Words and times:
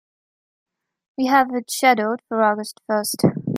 We 1.15 1.27
have 1.27 1.53
it 1.53 1.69
scheduled 1.69 2.21
for 2.27 2.41
August 2.41 2.81
first. 2.87 3.21